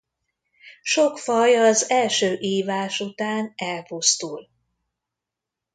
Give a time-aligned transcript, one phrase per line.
[0.81, 4.49] Sok faj az első ívás után elpusztul.